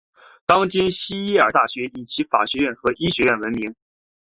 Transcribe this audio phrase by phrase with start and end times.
[0.47, 3.75] 当今锡耶纳大学以其法学院和医学院闻名。